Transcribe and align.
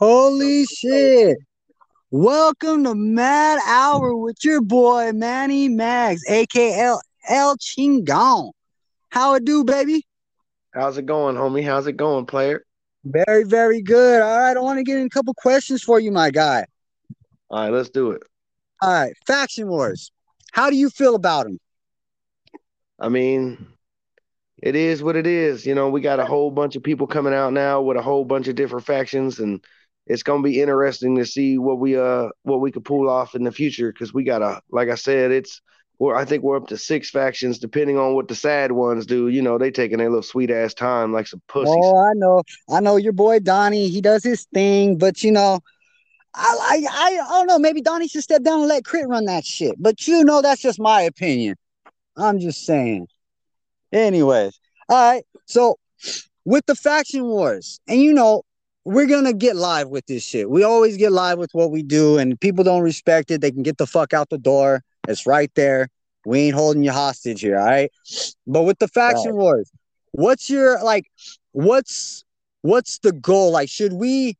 Holy 0.00 0.64
shit. 0.64 1.36
Welcome 2.10 2.84
to 2.84 2.94
Mad 2.94 3.58
Hour 3.66 4.16
with 4.16 4.38
your 4.42 4.62
boy 4.62 5.12
Manny 5.12 5.68
Mags, 5.68 6.22
aka 6.26 6.96
El 7.28 7.56
Chingon. 7.58 8.52
How 9.10 9.34
it 9.34 9.44
do, 9.44 9.62
baby? 9.62 10.06
How's 10.72 10.96
it 10.96 11.04
going, 11.04 11.36
homie? 11.36 11.62
How's 11.62 11.86
it 11.86 11.98
going, 11.98 12.24
player? 12.24 12.64
Very, 13.04 13.44
very 13.44 13.82
good. 13.82 14.22
All 14.22 14.38
right, 14.38 14.56
I 14.56 14.60
want 14.60 14.78
to 14.78 14.84
get 14.84 14.96
in 14.96 15.04
a 15.04 15.10
couple 15.10 15.34
questions 15.34 15.82
for 15.82 16.00
you, 16.00 16.10
my 16.10 16.30
guy. 16.30 16.64
All 17.50 17.64
right, 17.64 17.70
let's 17.70 17.90
do 17.90 18.12
it. 18.12 18.22
All 18.80 18.90
right, 18.90 19.12
faction 19.26 19.68
wars. 19.68 20.12
How 20.52 20.70
do 20.70 20.76
you 20.76 20.88
feel 20.88 21.14
about 21.14 21.44
them? 21.44 21.58
I 22.98 23.10
mean, 23.10 23.66
it 24.62 24.76
is 24.76 25.02
what 25.02 25.16
it 25.16 25.26
is. 25.26 25.66
You 25.66 25.74
know, 25.74 25.90
we 25.90 26.00
got 26.00 26.20
a 26.20 26.24
whole 26.24 26.50
bunch 26.50 26.74
of 26.74 26.82
people 26.82 27.06
coming 27.06 27.34
out 27.34 27.52
now 27.52 27.82
with 27.82 27.98
a 27.98 28.02
whole 28.02 28.24
bunch 28.24 28.48
of 28.48 28.54
different 28.54 28.86
factions, 28.86 29.40
and 29.40 29.62
it's 30.06 30.22
gonna 30.22 30.42
be 30.42 30.60
interesting 30.60 31.16
to 31.16 31.26
see 31.26 31.58
what 31.58 31.78
we 31.78 31.96
uh 31.96 32.28
what 32.42 32.60
we 32.60 32.72
could 32.72 32.84
pull 32.84 33.08
off 33.08 33.34
in 33.34 33.44
the 33.44 33.52
future. 33.52 33.92
Because 33.92 34.12
we 34.12 34.24
got 34.24 34.42
a, 34.42 34.60
like 34.70 34.88
I 34.88 34.94
said, 34.94 35.30
it's 35.30 35.60
we're 35.98 36.14
I 36.14 36.24
think 36.24 36.42
we're 36.42 36.56
up 36.56 36.68
to 36.68 36.76
six 36.76 37.10
factions, 37.10 37.58
depending 37.58 37.98
on 37.98 38.14
what 38.14 38.28
the 38.28 38.34
sad 38.34 38.72
ones 38.72 39.06
do. 39.06 39.28
You 39.28 39.42
know, 39.42 39.58
they 39.58 39.70
taking 39.70 39.98
their 39.98 40.08
little 40.08 40.22
sweet 40.22 40.50
ass 40.50 40.74
time 40.74 41.12
like 41.12 41.26
some 41.26 41.42
pussies. 41.48 41.74
Oh, 41.76 41.98
I 41.98 42.12
know, 42.14 42.42
I 42.70 42.80
know 42.80 42.96
your 42.96 43.12
boy 43.12 43.40
Donnie. 43.40 43.88
He 43.88 44.00
does 44.00 44.24
his 44.24 44.44
thing, 44.54 44.98
but 44.98 45.22
you 45.22 45.32
know. 45.32 45.60
I, 46.32 46.84
I 46.88 47.08
I 47.08 47.38
don't 47.38 47.48
know. 47.48 47.58
Maybe 47.58 47.80
Donnie 47.80 48.06
should 48.06 48.22
step 48.22 48.44
down 48.44 48.60
and 48.60 48.68
let 48.68 48.84
Crit 48.84 49.08
run 49.08 49.24
that 49.24 49.44
shit. 49.44 49.74
But 49.80 50.06
you 50.06 50.22
know, 50.22 50.40
that's 50.40 50.62
just 50.62 50.78
my 50.78 51.00
opinion. 51.00 51.56
I'm 52.16 52.38
just 52.38 52.64
saying. 52.64 53.08
Anyways, 53.92 54.60
all 54.88 55.12
right. 55.12 55.24
So 55.46 55.76
with 56.44 56.66
the 56.66 56.76
faction 56.76 57.24
wars, 57.24 57.80
and 57.88 58.00
you 58.00 58.12
know, 58.12 58.42
we're 58.84 59.06
gonna 59.06 59.32
get 59.32 59.56
live 59.56 59.88
with 59.88 60.06
this 60.06 60.22
shit. 60.22 60.48
We 60.48 60.62
always 60.62 60.96
get 60.96 61.12
live 61.12 61.38
with 61.38 61.50
what 61.52 61.70
we 61.70 61.82
do, 61.82 62.18
and 62.18 62.40
people 62.40 62.64
don't 62.64 62.82
respect 62.82 63.30
it. 63.30 63.40
They 63.40 63.50
can 63.50 63.62
get 63.62 63.78
the 63.78 63.86
fuck 63.86 64.12
out 64.12 64.30
the 64.30 64.38
door. 64.38 64.82
It's 65.08 65.26
right 65.26 65.50
there. 65.54 65.88
We 66.24 66.40
ain't 66.40 66.54
holding 66.54 66.82
you 66.82 66.92
hostage 66.92 67.40
here, 67.40 67.58
all 67.58 67.66
right? 67.66 67.90
But 68.46 68.62
with 68.62 68.78
the 68.78 68.88
faction 68.88 69.32
right. 69.32 69.42
wars, 69.42 69.70
what's 70.12 70.48
your 70.48 70.82
like? 70.82 71.10
What's 71.52 72.24
what's 72.62 72.98
the 73.00 73.12
goal? 73.12 73.52
Like, 73.52 73.68
should 73.68 73.92
we 73.92 74.36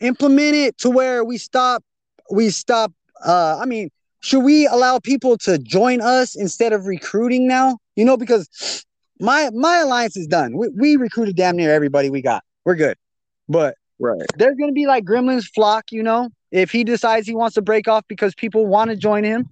implement 0.00 0.56
it 0.56 0.78
to 0.78 0.90
where 0.90 1.24
we 1.24 1.38
stop? 1.38 1.82
We 2.30 2.50
stop. 2.50 2.92
Uh, 3.24 3.58
I 3.60 3.64
mean, 3.64 3.90
should 4.20 4.40
we 4.40 4.66
allow 4.66 4.98
people 4.98 5.36
to 5.38 5.58
join 5.58 6.00
us 6.00 6.34
instead 6.34 6.72
of 6.72 6.86
recruiting 6.86 7.46
now? 7.46 7.78
You 7.96 8.04
know, 8.04 8.16
because 8.16 8.84
my 9.20 9.50
my 9.50 9.78
alliance 9.78 10.16
is 10.16 10.26
done. 10.26 10.56
We, 10.56 10.68
we 10.68 10.96
recruited 10.96 11.36
damn 11.36 11.56
near 11.56 11.72
everybody 11.72 12.10
we 12.10 12.22
got. 12.22 12.42
We're 12.64 12.76
good. 12.76 12.96
But 13.48 13.74
right. 13.98 14.20
there's 14.36 14.56
gonna 14.56 14.72
be 14.72 14.86
like 14.86 15.04
Gremlin's 15.04 15.48
flock, 15.48 15.84
you 15.90 16.02
know. 16.02 16.30
If 16.50 16.70
he 16.70 16.84
decides 16.84 17.26
he 17.26 17.34
wants 17.34 17.54
to 17.54 17.62
break 17.62 17.88
off 17.88 18.04
because 18.08 18.34
people 18.34 18.66
want 18.66 18.90
to 18.90 18.96
join 18.96 19.24
him, 19.24 19.48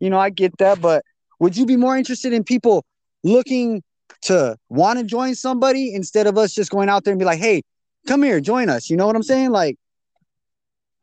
you 0.00 0.10
know, 0.10 0.18
I 0.18 0.30
get 0.30 0.56
that. 0.58 0.80
But 0.80 1.04
would 1.38 1.56
you 1.56 1.66
be 1.66 1.76
more 1.76 1.96
interested 1.96 2.32
in 2.32 2.44
people 2.44 2.84
looking 3.22 3.82
to 4.22 4.56
want 4.68 4.98
to 4.98 5.04
join 5.04 5.34
somebody 5.34 5.94
instead 5.94 6.26
of 6.26 6.36
us 6.36 6.52
just 6.52 6.70
going 6.70 6.88
out 6.88 7.04
there 7.04 7.12
and 7.12 7.18
be 7.18 7.24
like, 7.24 7.38
hey, 7.38 7.62
come 8.06 8.22
here, 8.22 8.40
join 8.40 8.68
us? 8.68 8.90
You 8.90 8.96
know 8.96 9.06
what 9.06 9.16
I'm 9.16 9.22
saying? 9.22 9.50
Like 9.50 9.76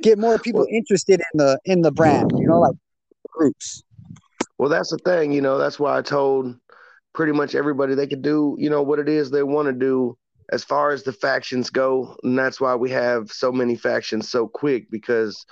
get 0.01 0.17
more 0.17 0.37
people 0.37 0.65
interested 0.69 1.21
in 1.33 1.37
the 1.37 1.59
in 1.65 1.81
the 1.81 1.91
brand, 1.91 2.31
you 2.37 2.47
know, 2.47 2.59
like 2.59 2.75
groups. 3.29 3.83
Well, 4.57 4.69
that's 4.69 4.89
the 4.89 4.97
thing, 4.97 5.31
you 5.31 5.41
know, 5.41 5.57
that's 5.57 5.79
why 5.79 5.97
I 5.97 6.01
told 6.01 6.55
pretty 7.13 7.31
much 7.31 7.55
everybody 7.55 7.95
they 7.95 8.07
could 8.07 8.21
do, 8.21 8.55
you 8.59 8.69
know, 8.69 8.81
what 8.81 8.99
it 8.99 9.09
is 9.09 9.31
they 9.31 9.43
want 9.43 9.67
to 9.67 9.73
do 9.73 10.17
as 10.51 10.63
far 10.63 10.91
as 10.91 11.03
the 11.03 11.13
factions 11.13 11.69
go. 11.69 12.15
And 12.23 12.37
that's 12.37 12.59
why 12.59 12.75
we 12.75 12.89
have 12.91 13.31
so 13.31 13.51
many 13.51 13.75
factions 13.75 14.29
so 14.29 14.47
quick 14.47 14.89
because 14.89 15.45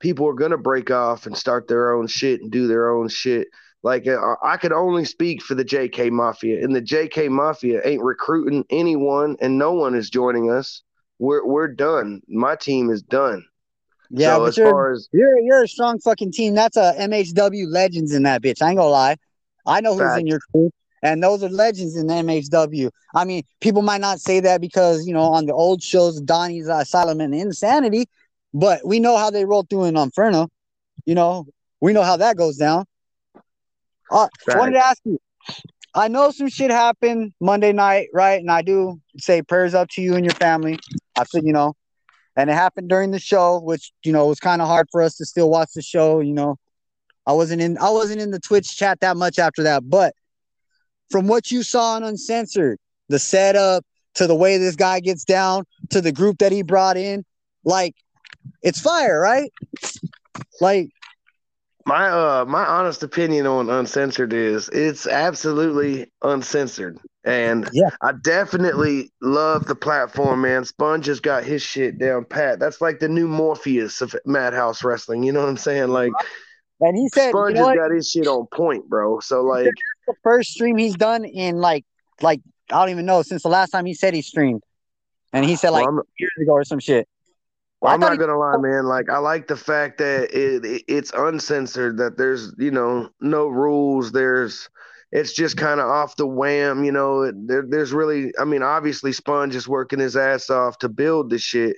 people 0.00 0.28
are 0.28 0.34
going 0.34 0.50
to 0.50 0.58
break 0.58 0.90
off 0.90 1.26
and 1.26 1.36
start 1.36 1.68
their 1.68 1.92
own 1.92 2.06
shit 2.06 2.40
and 2.40 2.50
do 2.50 2.66
their 2.66 2.90
own 2.90 3.08
shit. 3.08 3.48
Like 3.82 4.06
uh, 4.06 4.36
I 4.42 4.58
could 4.58 4.72
only 4.72 5.04
speak 5.04 5.42
for 5.42 5.56
the 5.56 5.64
JK 5.64 6.10
Mafia, 6.12 6.62
and 6.62 6.74
the 6.74 6.82
JK 6.82 7.28
Mafia 7.30 7.80
ain't 7.84 8.02
recruiting 8.02 8.64
anyone, 8.70 9.36
and 9.40 9.58
no 9.58 9.72
one 9.72 9.96
is 9.96 10.08
joining 10.08 10.52
us. 10.52 10.82
We're 11.18 11.44
we're 11.44 11.66
done. 11.66 12.20
My 12.28 12.54
team 12.54 12.90
is 12.90 13.02
done. 13.02 13.44
Yeah, 14.10 14.36
so 14.36 14.38
but 14.40 14.44
as 14.44 14.56
you're, 14.56 14.70
far 14.70 14.92
as 14.92 15.08
you're 15.12 15.38
you're 15.40 15.64
a 15.64 15.68
strong 15.68 15.98
fucking 15.98 16.30
team. 16.30 16.54
That's 16.54 16.76
a 16.76 16.94
MHW 16.96 17.72
legends 17.72 18.12
in 18.14 18.22
that 18.22 18.40
bitch. 18.40 18.62
I 18.62 18.68
ain't 18.68 18.78
gonna 18.78 18.88
lie. 18.88 19.16
I 19.66 19.80
know 19.80 19.94
who's 19.94 20.02
fact. 20.02 20.20
in 20.20 20.28
your 20.28 20.40
crew. 20.52 20.70
And 21.02 21.22
those 21.22 21.42
are 21.42 21.48
legends 21.48 21.96
in 21.96 22.06
MHW. 22.06 22.90
I 23.14 23.24
mean, 23.24 23.42
people 23.60 23.82
might 23.82 24.00
not 24.00 24.20
say 24.20 24.40
that 24.40 24.60
because, 24.60 25.06
you 25.06 25.12
know, 25.12 25.22
on 25.22 25.46
the 25.46 25.52
old 25.52 25.82
shows, 25.82 26.20
Donnie's 26.20 26.68
Asylum 26.68 27.20
and 27.20 27.34
Insanity, 27.34 28.06
but 28.54 28.86
we 28.86 29.00
know 29.00 29.16
how 29.16 29.30
they 29.30 29.44
roll 29.44 29.64
through 29.68 29.84
in 29.84 29.96
Inferno. 29.96 30.48
You 31.04 31.16
know, 31.16 31.46
we 31.80 31.92
know 31.92 32.02
how 32.02 32.16
that 32.18 32.36
goes 32.36 32.56
down. 32.56 32.84
Uh, 34.10 34.28
I 34.48 34.58
wanted 34.58 34.72
to 34.72 34.86
ask 34.86 35.00
you. 35.04 35.18
I 35.94 36.08
know 36.08 36.30
some 36.30 36.48
shit 36.48 36.70
happened 36.70 37.32
Monday 37.40 37.72
night, 37.72 38.08
right? 38.14 38.40
And 38.40 38.50
I 38.50 38.62
do 38.62 39.00
say 39.18 39.42
prayers 39.42 39.74
up 39.74 39.88
to 39.90 40.02
you 40.02 40.14
and 40.14 40.24
your 40.24 40.34
family. 40.34 40.78
I 41.18 41.24
said, 41.24 41.44
you 41.44 41.52
know, 41.52 41.74
and 42.36 42.48
it 42.48 42.54
happened 42.54 42.88
during 42.88 43.10
the 43.10 43.18
show, 43.18 43.60
which 43.60 43.92
you 44.04 44.12
know 44.12 44.26
was 44.26 44.40
kind 44.40 44.62
of 44.62 44.68
hard 44.68 44.86
for 44.90 45.02
us 45.02 45.16
to 45.16 45.26
still 45.26 45.50
watch 45.50 45.70
the 45.74 45.82
show. 45.82 46.20
You 46.20 46.32
know, 46.32 46.56
I 47.26 47.32
wasn't 47.32 47.60
in 47.60 47.76
I 47.78 47.90
wasn't 47.90 48.20
in 48.20 48.30
the 48.30 48.40
Twitch 48.40 48.76
chat 48.76 49.00
that 49.00 49.16
much 49.16 49.38
after 49.38 49.64
that, 49.64 49.88
but 49.88 50.14
from 51.12 51.28
what 51.28 51.52
you 51.52 51.62
saw 51.62 51.92
on 51.92 52.02
Uncensored, 52.02 52.78
the 53.08 53.18
setup 53.18 53.84
to 54.14 54.26
the 54.26 54.34
way 54.34 54.58
this 54.58 54.74
guy 54.74 54.98
gets 54.98 55.24
down 55.24 55.64
to 55.90 56.00
the 56.00 56.10
group 56.10 56.38
that 56.38 56.50
he 56.50 56.62
brought 56.62 56.96
in, 56.96 57.24
like 57.64 57.94
it's 58.62 58.80
fire, 58.80 59.20
right? 59.20 59.52
Like 60.60 60.90
my 61.84 62.08
uh 62.08 62.44
my 62.46 62.64
honest 62.64 63.02
opinion 63.02 63.46
on 63.46 63.68
uncensored 63.68 64.32
is 64.32 64.68
it's 64.70 65.06
absolutely 65.06 66.10
uncensored. 66.22 66.98
And 67.24 67.68
yeah. 67.72 67.90
I 68.00 68.12
definitely 68.12 69.12
love 69.20 69.66
the 69.66 69.76
platform, 69.76 70.40
man. 70.40 70.64
Sponge 70.64 71.06
has 71.06 71.20
got 71.20 71.44
his 71.44 71.62
shit 71.62 71.98
down 71.98 72.24
pat. 72.24 72.58
That's 72.58 72.80
like 72.80 72.98
the 72.98 73.08
new 73.08 73.28
Morpheus 73.28 74.00
of 74.00 74.16
Madhouse 74.24 74.82
Wrestling. 74.82 75.22
You 75.22 75.32
know 75.32 75.40
what 75.40 75.48
I'm 75.48 75.56
saying? 75.56 75.88
Like 75.88 76.12
and 76.80 76.96
he 76.96 77.08
said, 77.08 77.30
Sponge 77.30 77.54
you 77.54 77.60
know 77.60 77.68
has 77.68 77.76
got 77.76 77.90
his 77.92 78.10
shit 78.10 78.26
on 78.26 78.46
point, 78.52 78.88
bro. 78.88 79.20
So 79.20 79.42
like 79.42 79.68
the 80.06 80.14
first 80.22 80.50
stream 80.50 80.76
he's 80.76 80.94
done 80.94 81.24
in 81.24 81.56
like 81.56 81.84
like 82.20 82.40
I 82.70 82.80
don't 82.80 82.90
even 82.90 83.06
know 83.06 83.22
since 83.22 83.42
the 83.42 83.48
last 83.48 83.70
time 83.70 83.84
he 83.84 83.94
said 83.94 84.14
he 84.14 84.22
streamed, 84.22 84.62
and 85.32 85.44
he 85.44 85.56
said 85.56 85.70
like 85.70 85.86
well, 85.86 86.02
years 86.18 86.32
ago 86.40 86.52
or 86.52 86.64
some 86.64 86.78
shit. 86.78 87.08
Well, 87.80 87.92
I'm 87.92 88.00
not 88.00 88.18
gonna 88.18 88.38
lie, 88.38 88.56
man. 88.58 88.84
Like 88.84 89.10
I 89.10 89.18
like 89.18 89.48
the 89.48 89.56
fact 89.56 89.98
that 89.98 90.30
it, 90.32 90.64
it 90.64 90.82
it's 90.86 91.12
uncensored. 91.12 91.98
That 91.98 92.16
there's 92.16 92.54
you 92.58 92.70
know 92.70 93.10
no 93.20 93.48
rules. 93.48 94.12
There's 94.12 94.68
it's 95.10 95.32
just 95.32 95.56
kind 95.56 95.80
of 95.80 95.88
off 95.88 96.16
the 96.16 96.26
wham. 96.26 96.84
You 96.84 96.92
know, 96.92 97.30
there, 97.32 97.64
there's 97.68 97.92
really. 97.92 98.32
I 98.38 98.44
mean, 98.44 98.62
obviously, 98.62 99.12
Sponge 99.12 99.54
is 99.54 99.66
working 99.66 99.98
his 99.98 100.16
ass 100.16 100.48
off 100.48 100.78
to 100.78 100.88
build 100.88 101.30
the 101.30 101.38
shit. 101.38 101.76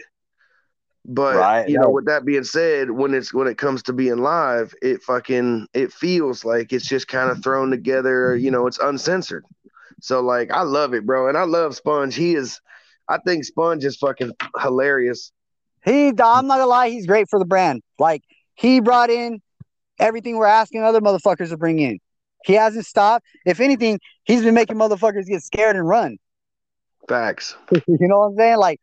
But 1.07 1.37
right, 1.37 1.69
you 1.69 1.79
know, 1.79 1.91
with 1.91 2.07
that 2.07 2.25
being 2.25 2.45
said, 2.45 2.91
when 2.91 3.13
it's 3.13 3.35
when 3.35 3.47
it 3.47 3.59
comes 3.59 3.83
to 3.85 3.93
being 3.93 4.19
live, 4.19 4.75
it 4.81 5.03
fucking 5.03 5.69
it 5.75 5.93
feels 5.93 6.45
like 6.45 6.73
it's 6.73 6.89
just 6.89 7.09
kind 7.09 7.31
of 7.31 7.43
thrown 7.43 7.71
together. 7.71 8.35
You 8.37 8.51
know, 8.51 8.67
it's 8.67 8.79
uncensored. 8.79 9.45
So 10.01 10.21
like, 10.21 10.51
I 10.51 10.63
love 10.63 10.95
it, 10.95 11.05
bro, 11.05 11.29
and 11.29 11.37
I 11.37 11.45
love 11.45 11.77
Sponge. 11.77 12.15
He 12.15 12.35
is, 12.35 12.61
I 13.09 13.19
think 13.19 13.45
Sponge 13.45 13.85
is 13.85 13.97
fucking 13.97 14.33
hilarious. 14.61 15.31
He, 15.85 16.09
I'm 16.09 16.47
not 16.47 16.49
gonna 16.49 16.67
lie, 16.67 16.89
he's 16.89 17.07
great 17.07 17.29
for 17.29 17.39
the 17.39 17.45
brand. 17.45 17.83
Like 17.99 18.23
he 18.55 18.81
brought 18.81 19.11
in 19.11 19.43
everything 19.99 20.37
we're 20.37 20.47
asking 20.47 20.83
other 20.83 21.01
motherfuckers 21.01 21.51
to 21.51 21.59
bring 21.59 21.79
in. 21.79 21.99
He 22.45 22.55
hasn't 22.55 22.87
stopped. 22.87 23.27
If 23.47 23.61
anything, 23.61 24.01
he's 24.25 24.43
been 24.43 24.55
making 24.55 24.77
motherfuckers 24.77 25.27
get 25.27 25.43
scared 25.43 25.77
and 25.77 25.87
run. 25.87 26.19
Facts. 27.09 27.57
you 27.73 27.83
know 28.01 28.21
what 28.21 28.27
I'm 28.27 28.37
saying? 28.37 28.57
Like 28.57 28.81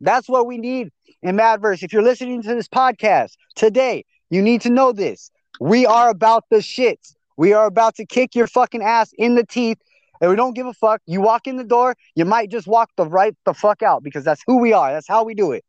that's 0.00 0.28
what 0.28 0.46
we 0.46 0.58
need 0.58 0.90
in 1.24 1.36
Madverse. 1.36 1.82
If 1.82 1.92
you're 1.92 2.02
listening 2.02 2.42
to 2.42 2.54
this 2.54 2.68
podcast 2.68 3.32
today, 3.56 4.04
you 4.30 4.42
need 4.42 4.60
to 4.60 4.70
know 4.70 4.92
this. 4.92 5.30
We 5.58 5.86
are 5.86 6.10
about 6.10 6.44
the 6.50 6.58
shits. 6.58 7.14
We 7.36 7.52
are 7.52 7.66
about 7.66 7.96
to 7.96 8.06
kick 8.06 8.34
your 8.34 8.46
fucking 8.46 8.82
ass 8.82 9.10
in 9.18 9.34
the 9.34 9.44
teeth. 9.44 9.78
And 10.20 10.30
we 10.30 10.36
don't 10.36 10.54
give 10.54 10.66
a 10.66 10.72
fuck. 10.74 11.00
You 11.06 11.20
walk 11.20 11.46
in 11.46 11.56
the 11.56 11.64
door, 11.64 11.96
you 12.14 12.24
might 12.24 12.50
just 12.50 12.66
walk 12.66 12.90
the 12.96 13.06
right 13.06 13.34
the 13.44 13.52
fuck 13.54 13.82
out 13.82 14.02
because 14.04 14.22
that's 14.22 14.42
who 14.46 14.58
we 14.58 14.72
are. 14.72 14.92
That's 14.92 15.08
how 15.08 15.24
we 15.24 15.34
do 15.34 15.52
it. 15.52 15.64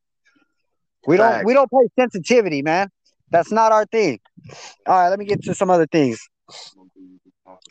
We 1.07 1.17
Facts. 1.17 1.37
don't 1.37 1.45
we 1.45 1.53
don't 1.53 1.69
play 1.69 1.87
sensitivity, 1.97 2.61
man. 2.61 2.89
That's 3.31 3.51
not 3.51 3.71
our 3.71 3.85
thing. 3.85 4.19
All 4.85 4.95
right, 4.95 5.09
let 5.09 5.17
me 5.17 5.25
get 5.25 5.41
to 5.43 5.55
some 5.55 5.69
other 5.69 5.87
things. 5.87 6.19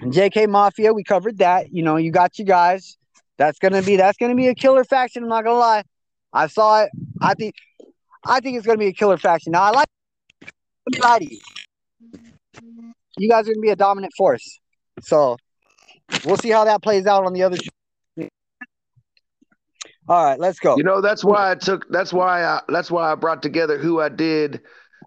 JK 0.02 0.48
Mafia, 0.48 0.92
we 0.92 1.04
covered 1.04 1.38
that. 1.38 1.72
You 1.72 1.82
know, 1.82 1.96
you 1.96 2.10
got 2.10 2.38
you 2.38 2.44
guys. 2.44 2.96
That's 3.38 3.58
gonna 3.58 3.82
be 3.82 3.96
that's 3.96 4.18
gonna 4.18 4.34
be 4.34 4.48
a 4.48 4.54
killer 4.54 4.84
faction. 4.84 5.22
I'm 5.22 5.28
not 5.28 5.44
gonna 5.44 5.58
lie. 5.58 5.84
I 6.32 6.48
saw 6.48 6.82
it. 6.82 6.90
I 7.20 7.34
think 7.34 7.54
I 8.26 8.40
think 8.40 8.56
it's 8.56 8.66
gonna 8.66 8.78
be 8.78 8.86
a 8.86 8.92
killer 8.92 9.16
faction. 9.18 9.52
Now 9.52 9.62
I 9.62 9.70
like 9.70 9.88
you. 11.20 11.38
You 13.16 13.28
guys 13.28 13.48
are 13.48 13.52
gonna 13.52 13.60
be 13.60 13.70
a 13.70 13.76
dominant 13.76 14.12
force. 14.16 14.60
So 15.02 15.36
we'll 16.24 16.36
see 16.36 16.50
how 16.50 16.64
that 16.64 16.82
plays 16.82 17.06
out 17.06 17.24
on 17.24 17.32
the 17.32 17.42
other. 17.42 17.58
All 20.06 20.22
right, 20.22 20.38
let's 20.38 20.58
go. 20.58 20.76
You 20.76 20.84
know, 20.84 21.00
that's 21.00 21.24
why 21.24 21.50
I 21.50 21.54
took. 21.54 21.90
That's 21.90 22.12
why 22.12 22.44
I. 22.44 22.60
That's 22.68 22.90
why 22.90 23.10
I 23.10 23.14
brought 23.14 23.42
together 23.42 23.78
who 23.78 24.00
I 24.00 24.10
did. 24.10 24.60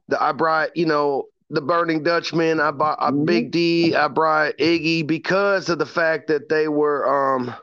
The, 0.08 0.22
I 0.22 0.32
brought, 0.32 0.76
you 0.76 0.86
know, 0.86 1.26
the 1.50 1.62
Burning 1.62 2.02
Dutchman. 2.02 2.60
I 2.60 2.72
brought 2.72 2.98
uh, 3.00 3.12
mm-hmm. 3.12 3.26
Big 3.26 3.52
D. 3.52 3.96
I 3.96 4.08
brought 4.08 4.58
Iggy 4.58 5.06
because 5.06 5.70
of 5.70 5.78
the 5.78 5.86
fact 5.86 6.28
that 6.30 6.50
they 6.50 6.68
were 6.68 7.36
um 7.36 7.54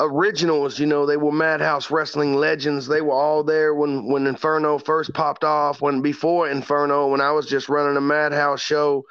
originals. 0.00 0.78
You 0.78 0.86
know, 0.86 1.06
they 1.06 1.16
were 1.16 1.32
Madhouse 1.32 1.90
wrestling 1.90 2.34
legends. 2.34 2.86
They 2.86 3.00
were 3.00 3.14
all 3.14 3.42
there 3.42 3.74
when 3.74 4.10
when 4.10 4.26
Inferno 4.26 4.78
first 4.78 5.12
popped 5.14 5.44
off. 5.44 5.80
When 5.80 6.02
before 6.02 6.48
Inferno, 6.48 7.08
when 7.08 7.20
I 7.20 7.32
was 7.32 7.46
just 7.46 7.68
running 7.68 7.96
a 7.96 8.00
Madhouse 8.00 8.60
show, 8.60 9.04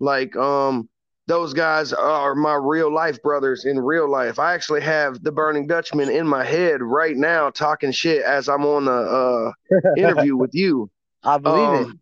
like 0.00 0.36
um 0.36 0.88
those 1.26 1.54
guys 1.54 1.92
are 1.92 2.34
my 2.34 2.54
real 2.54 2.92
life 2.92 3.22
brothers 3.22 3.64
in 3.64 3.78
real 3.78 4.10
life. 4.10 4.38
I 4.38 4.52
actually 4.52 4.82
have 4.82 5.22
the 5.22 5.32
Burning 5.32 5.66
Dutchman 5.66 6.10
in 6.10 6.26
my 6.26 6.44
head 6.44 6.82
right 6.82 7.16
now, 7.16 7.48
talking 7.50 7.92
shit 7.92 8.22
as 8.22 8.48
I'm 8.48 8.66
on 8.66 8.84
the 8.84 8.92
uh, 8.92 9.52
interview 9.96 10.36
with 10.36 10.54
you. 10.54 10.90
I 11.22 11.38
believe 11.38 11.68
um, 11.68 11.90
it. 11.90 11.96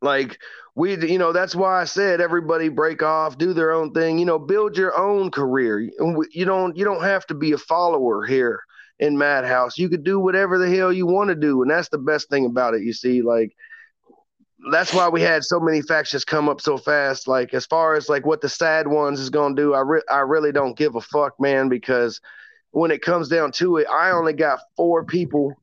Like 0.00 0.38
we, 0.74 0.96
you 0.96 1.18
know, 1.18 1.32
that's 1.32 1.56
why 1.56 1.80
I 1.80 1.84
said 1.84 2.20
everybody 2.20 2.68
break 2.68 3.02
off, 3.02 3.38
do 3.38 3.52
their 3.52 3.72
own 3.72 3.92
thing. 3.92 4.18
You 4.18 4.26
know, 4.26 4.38
build 4.38 4.76
your 4.76 4.96
own 4.96 5.30
career. 5.30 5.80
You 5.80 6.44
don't, 6.44 6.76
you 6.76 6.84
don't 6.84 7.02
have 7.02 7.26
to 7.26 7.34
be 7.34 7.52
a 7.52 7.58
follower 7.58 8.24
here 8.24 8.60
in 8.98 9.18
Madhouse. 9.18 9.78
You 9.78 9.88
could 9.88 10.04
do 10.04 10.20
whatever 10.20 10.58
the 10.58 10.74
hell 10.74 10.92
you 10.92 11.06
want 11.06 11.28
to 11.28 11.34
do, 11.34 11.62
and 11.62 11.70
that's 11.70 11.88
the 11.88 11.98
best 11.98 12.28
thing 12.28 12.46
about 12.46 12.74
it. 12.74 12.82
You 12.82 12.92
see, 12.92 13.22
like 13.22 13.54
that's 14.70 14.92
why 14.92 15.08
we 15.08 15.20
had 15.20 15.44
so 15.44 15.60
many 15.60 15.82
factions 15.82 16.24
come 16.24 16.48
up 16.48 16.60
so 16.60 16.76
fast. 16.76 17.28
Like 17.28 17.54
as 17.54 17.66
far 17.66 17.94
as 17.94 18.08
like 18.08 18.26
what 18.26 18.40
the 18.40 18.48
sad 18.48 18.86
ones 18.88 19.20
is 19.20 19.30
gonna 19.30 19.54
do, 19.54 19.74
I 19.74 19.80
re- 19.80 20.02
I 20.10 20.20
really 20.20 20.52
don't 20.52 20.76
give 20.76 20.96
a 20.96 21.00
fuck, 21.00 21.38
man, 21.40 21.68
because 21.68 22.20
when 22.70 22.90
it 22.90 23.02
comes 23.02 23.28
down 23.28 23.52
to 23.52 23.78
it, 23.78 23.86
I 23.88 24.10
only 24.10 24.32
got 24.32 24.60
four 24.76 25.04
people 25.04 25.54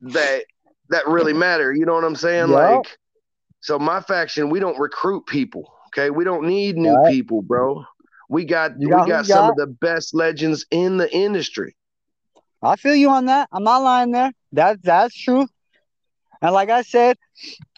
that 0.00 0.44
that 0.90 1.06
really 1.08 1.32
matter. 1.32 1.72
You 1.72 1.86
know 1.86 1.94
what 1.94 2.04
I'm 2.04 2.16
saying? 2.16 2.50
Yep. 2.50 2.58
Like, 2.58 2.98
so 3.64 3.78
my 3.78 4.02
faction, 4.02 4.50
we 4.50 4.60
don't 4.60 4.78
recruit 4.78 5.24
people. 5.26 5.72
Okay, 5.86 6.10
we 6.10 6.22
don't 6.22 6.46
need 6.46 6.76
new 6.76 6.94
right. 6.94 7.10
people, 7.10 7.40
bro. 7.40 7.82
We 8.28 8.44
got, 8.44 8.78
got 8.78 9.06
we 9.06 9.10
got 9.10 9.24
some 9.24 9.46
got? 9.46 9.50
of 9.52 9.56
the 9.56 9.66
best 9.66 10.14
legends 10.14 10.66
in 10.70 10.98
the 10.98 11.10
industry. 11.10 11.74
I 12.62 12.76
feel 12.76 12.94
you 12.94 13.08
on 13.08 13.24
that. 13.24 13.48
I'm 13.50 13.64
not 13.64 13.78
lying 13.78 14.10
there. 14.10 14.32
That 14.52 14.82
that's 14.82 15.18
true. 15.18 15.46
And 16.42 16.52
like 16.52 16.68
I 16.68 16.82
said, 16.82 17.16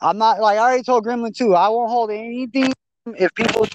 I'm 0.02 0.18
not 0.18 0.40
like 0.40 0.58
I 0.58 0.62
already 0.62 0.82
told 0.82 1.06
Gremlin 1.06 1.36
too. 1.36 1.54
I 1.54 1.68
won't 1.68 1.88
hold 1.88 2.10
anything 2.10 2.72
if 3.06 3.32
people 3.36 3.68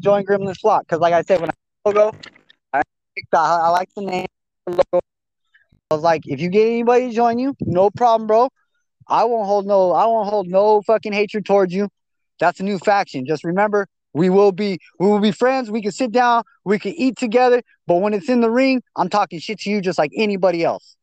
join 0.00 0.24
Gremlin's 0.24 0.58
flock 0.58 0.82
because, 0.82 0.98
like 0.98 1.14
I 1.14 1.22
said, 1.22 1.40
when 1.40 1.50
I 1.50 1.52
logo, 1.84 2.10
I, 2.72 2.82
I 3.32 3.68
like 3.68 3.88
the 3.94 4.02
name. 4.02 4.26
Logo. 4.66 5.00
I 5.92 5.94
was 5.94 6.02
like, 6.02 6.26
if 6.26 6.40
you 6.40 6.48
get 6.48 6.66
anybody 6.66 7.10
to 7.10 7.14
join 7.14 7.38
you, 7.38 7.54
no 7.60 7.88
problem, 7.88 8.26
bro. 8.26 8.48
I 9.10 9.24
won't 9.24 9.46
hold 9.46 9.66
no, 9.66 9.92
I 9.92 10.06
won't 10.06 10.28
hold 10.28 10.46
no 10.46 10.82
fucking 10.82 11.12
hatred 11.12 11.44
towards 11.44 11.74
you. 11.74 11.88
That's 12.38 12.60
a 12.60 12.62
new 12.62 12.78
faction. 12.78 13.26
Just 13.26 13.44
remember, 13.44 13.86
we 14.14 14.30
will 14.30 14.52
be, 14.52 14.78
we 14.98 15.06
will 15.06 15.20
be 15.20 15.32
friends. 15.32 15.70
We 15.70 15.82
can 15.82 15.92
sit 15.92 16.12
down, 16.12 16.44
we 16.64 16.78
can 16.78 16.92
eat 16.94 17.16
together. 17.16 17.62
But 17.86 17.96
when 17.96 18.14
it's 18.14 18.28
in 18.28 18.40
the 18.40 18.50
ring, 18.50 18.82
I'm 18.96 19.08
talking 19.08 19.40
shit 19.40 19.60
to 19.60 19.70
you 19.70 19.80
just 19.80 19.98
like 19.98 20.12
anybody 20.16 20.64
else. 20.64 20.96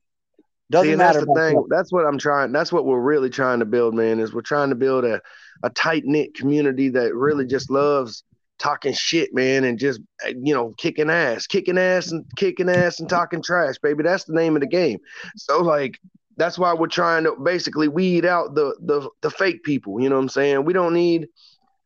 Doesn't 0.69 0.91
See, 0.91 0.95
matter. 0.95 1.19
That's 1.19 1.27
the 1.27 1.33
thing. 1.33 1.65
That's 1.69 1.91
what 1.91 2.05
I'm 2.05 2.17
trying. 2.17 2.51
That's 2.51 2.73
what 2.73 2.85
we're 2.85 2.99
really 2.99 3.29
trying 3.29 3.59
to 3.59 3.65
build, 3.65 3.93
man. 3.93 4.19
Is 4.19 4.33
we're 4.33 4.41
trying 4.41 4.69
to 4.69 4.75
build 4.75 5.05
a, 5.05 5.21
a 5.63 5.69
tight 5.69 6.03
knit 6.05 6.33
community 6.33 6.89
that 6.89 7.15
really 7.15 7.45
just 7.45 7.69
loves 7.69 8.23
talking 8.59 8.93
shit, 8.93 9.33
man, 9.33 9.63
and 9.63 9.79
just 9.79 10.01
eh, 10.25 10.33
you 10.41 10.53
know 10.53 10.73
kicking 10.77 11.09
ass, 11.09 11.47
kicking 11.47 11.77
ass, 11.77 12.11
and 12.11 12.25
kicking 12.35 12.69
ass 12.69 12.99
and 12.99 13.07
talking 13.07 13.41
trash, 13.41 13.77
baby. 13.81 14.03
That's 14.03 14.25
the 14.25 14.33
name 14.33 14.55
of 14.55 14.61
the 14.61 14.67
game. 14.67 14.99
So 15.37 15.61
like 15.61 15.99
that's 16.37 16.57
why 16.57 16.73
we're 16.73 16.87
trying 16.87 17.23
to 17.23 17.35
basically 17.35 17.87
weed 17.87 18.25
out 18.25 18.55
the 18.55 18.75
the 18.81 19.09
the 19.21 19.31
fake 19.31 19.63
people. 19.63 19.99
You 19.99 20.09
know 20.09 20.15
what 20.15 20.21
I'm 20.21 20.29
saying? 20.29 20.65
We 20.65 20.73
don't 20.73 20.93
need 20.93 21.27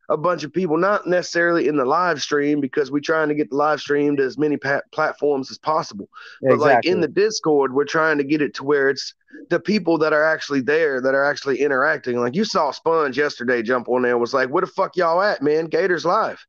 a 0.09 0.17
bunch 0.17 0.43
of 0.43 0.51
people, 0.51 0.77
not 0.77 1.07
necessarily 1.07 1.69
in 1.69 1.77
the 1.77 1.85
live 1.85 2.21
stream 2.21 2.59
because 2.59 2.91
we're 2.91 2.99
trying 2.99 3.29
to 3.29 3.35
get 3.35 3.49
the 3.49 3.55
live 3.55 3.79
stream 3.79 4.17
to 4.17 4.23
as 4.23 4.37
many 4.37 4.57
pa- 4.57 4.81
platforms 4.91 5.49
as 5.49 5.57
possible. 5.57 6.09
But 6.41 6.59
like 6.59 6.85
in 6.85 6.99
the 6.99 7.07
Discord, 7.07 7.73
we're 7.73 7.85
trying 7.85 8.17
to 8.17 8.25
get 8.25 8.41
it 8.41 8.53
to 8.55 8.63
where 8.65 8.89
it's 8.89 9.13
the 9.49 9.59
people 9.59 9.97
that 9.99 10.11
are 10.11 10.23
actually 10.23 10.61
there 10.61 10.99
that 10.99 11.15
are 11.15 11.23
actually 11.23 11.61
interacting. 11.61 12.19
Like 12.19 12.35
you 12.35 12.43
saw 12.43 12.71
Sponge 12.71 13.17
yesterday 13.17 13.61
jump 13.61 13.87
on 13.87 14.01
there 14.01 14.11
and 14.11 14.19
was 14.19 14.33
like, 14.33 14.49
"Where 14.49 14.61
the 14.61 14.67
fuck 14.67 14.97
y'all 14.97 15.21
at, 15.21 15.41
man? 15.41 15.65
Gators 15.65 16.05
live." 16.05 16.45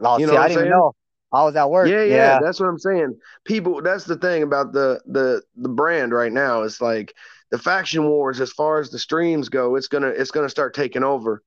Oh, 0.00 0.18
you 0.18 0.26
know 0.26 0.32
see, 0.32 0.38
I 0.38 0.48
didn't 0.48 0.62
saying? 0.64 0.70
know. 0.70 0.92
I 1.32 1.44
was 1.44 1.56
at 1.56 1.70
work. 1.70 1.88
Yeah, 1.88 2.04
yeah, 2.04 2.16
yeah, 2.16 2.38
that's 2.42 2.60
what 2.60 2.68
I'm 2.68 2.78
saying. 2.78 3.16
People, 3.44 3.82
that's 3.82 4.04
the 4.04 4.16
thing 4.16 4.42
about 4.42 4.72
the 4.72 5.00
the 5.06 5.42
the 5.56 5.68
brand 5.68 6.12
right 6.12 6.32
now. 6.32 6.62
It's 6.62 6.80
like 6.80 7.14
the 7.50 7.58
faction 7.58 8.04
wars, 8.08 8.40
as 8.40 8.52
far 8.52 8.80
as 8.80 8.90
the 8.90 8.98
streams 8.98 9.48
go, 9.48 9.76
it's 9.76 9.88
gonna 9.88 10.08
it's 10.08 10.30
gonna 10.30 10.48
start 10.48 10.74
taking 10.74 11.02
over 11.02 11.42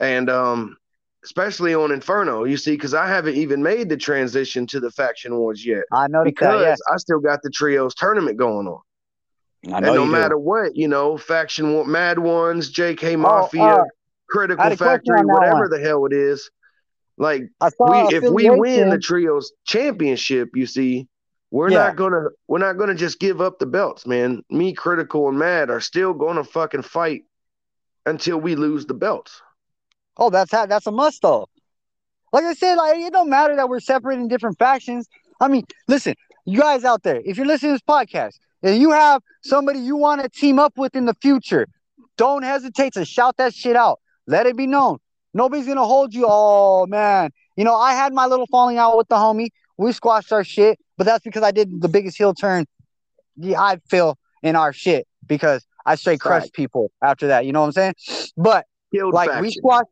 and 0.00 0.30
um, 0.30 0.76
especially 1.24 1.74
on 1.74 1.92
Inferno, 1.92 2.44
you 2.44 2.56
see, 2.56 2.72
because 2.72 2.94
I 2.94 3.08
haven't 3.08 3.36
even 3.36 3.62
made 3.62 3.88
the 3.88 3.96
transition 3.96 4.66
to 4.68 4.80
the 4.80 4.90
faction 4.90 5.36
wars 5.36 5.64
yet. 5.64 5.84
I 5.92 6.08
know 6.08 6.24
because 6.24 6.60
that, 6.64 6.78
I 6.92 6.96
still 6.96 7.20
got 7.20 7.42
the 7.42 7.50
trios 7.50 7.94
tournament 7.94 8.36
going 8.36 8.66
on. 8.66 8.80
I 9.72 9.80
know 9.80 9.88
and 9.88 9.96
no 9.96 10.06
matter 10.06 10.34
do. 10.34 10.40
what, 10.40 10.76
you 10.76 10.88
know, 10.88 11.16
faction 11.16 11.90
mad 11.90 12.18
ones, 12.18 12.72
JK 12.72 13.18
Mafia, 13.18 13.62
oh, 13.62 13.80
uh, 13.80 13.84
Critical 14.28 14.76
Factory, 14.76 15.24
whatever 15.24 15.68
the 15.68 15.80
hell 15.80 16.04
it 16.06 16.12
is. 16.12 16.50
Like 17.16 17.42
we, 17.60 17.98
if 18.08 18.24
we 18.24 18.50
win 18.50 18.90
the 18.90 18.98
trios 18.98 19.52
championship, 19.64 20.50
you 20.54 20.66
see, 20.66 21.08
we're 21.50 21.70
yeah. 21.70 21.78
not 21.78 21.96
gonna 21.96 22.24
we're 22.48 22.58
not 22.58 22.76
gonna 22.76 22.94
just 22.94 23.20
give 23.20 23.40
up 23.40 23.58
the 23.58 23.66
belts, 23.66 24.06
man. 24.06 24.42
Me, 24.50 24.72
Critical, 24.72 25.28
and 25.28 25.38
Mad 25.38 25.70
are 25.70 25.80
still 25.80 26.12
gonna 26.12 26.42
fucking 26.42 26.82
fight 26.82 27.22
until 28.04 28.38
we 28.38 28.56
lose 28.56 28.86
the 28.86 28.94
belts. 28.94 29.40
Oh, 30.16 30.30
that's 30.30 30.50
how, 30.50 30.66
that's 30.66 30.86
a 30.86 30.90
must 30.90 31.22
though. 31.22 31.48
Like 32.32 32.44
I 32.44 32.54
said, 32.54 32.74
like 32.74 32.98
it 32.98 33.12
don't 33.12 33.30
matter 33.30 33.54
that 33.54 33.68
we're 33.68 33.80
separating 33.80 34.26
different 34.26 34.58
factions. 34.58 35.08
I 35.40 35.46
mean, 35.46 35.64
listen, 35.86 36.14
you 36.44 36.60
guys 36.60 36.84
out 36.84 37.04
there, 37.04 37.20
if 37.24 37.36
you're 37.36 37.46
listening 37.46 37.70
to 37.70 37.74
this 37.74 37.82
podcast 37.88 38.38
and 38.62 38.80
you 38.80 38.90
have 38.90 39.22
somebody 39.42 39.78
you 39.78 39.96
want 39.96 40.22
to 40.22 40.28
team 40.28 40.58
up 40.58 40.76
with 40.76 40.96
in 40.96 41.04
the 41.04 41.14
future, 41.14 41.68
don't 42.16 42.42
hesitate 42.42 42.94
to 42.94 43.04
shout 43.04 43.36
that 43.36 43.54
shit 43.54 43.76
out. 43.76 44.00
Let 44.26 44.46
it 44.46 44.56
be 44.56 44.66
known. 44.66 44.98
Nobody's 45.34 45.66
gonna 45.66 45.84
hold 45.84 46.14
you. 46.14 46.26
Oh 46.28 46.86
man, 46.86 47.30
you 47.56 47.64
know 47.64 47.74
I 47.74 47.92
had 47.92 48.12
my 48.12 48.26
little 48.26 48.46
falling 48.46 48.78
out 48.78 48.96
with 48.96 49.08
the 49.08 49.16
homie. 49.16 49.48
We 49.76 49.92
squashed 49.92 50.32
our 50.32 50.44
shit, 50.44 50.78
but 50.96 51.04
that's 51.04 51.24
because 51.24 51.42
I 51.42 51.50
did 51.50 51.80
the 51.82 51.88
biggest 51.88 52.16
heel 52.16 52.32
turn. 52.32 52.66
Yeah, 53.36 53.60
I 53.60 53.78
feel 53.88 54.16
in 54.42 54.54
our 54.54 54.72
shit 54.72 55.08
because 55.26 55.66
I 55.84 55.96
straight 55.96 56.20
crushed 56.20 56.52
people 56.52 56.92
after 57.02 57.26
that. 57.26 57.44
You 57.44 57.52
know 57.52 57.60
what 57.62 57.76
I'm 57.76 57.94
saying? 57.94 58.32
But 58.36 58.66
like 58.92 59.28
faction. 59.28 59.42
we 59.42 59.50
squashed, 59.50 59.90